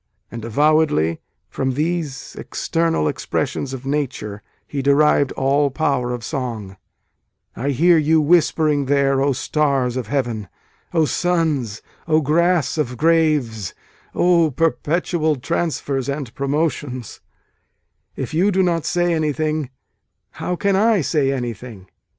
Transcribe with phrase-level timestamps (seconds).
[0.31, 6.75] And, avowedly, from these external expressions of nature he derived all power of song
[7.55, 10.47] I hear you whispering there, O stars of heaven
[10.91, 13.75] O suns O grass of graves
[14.15, 17.21] O perpetual transfers and promotions,
[18.15, 19.69] If you do not say anything,
[20.31, 21.87] how can I say anything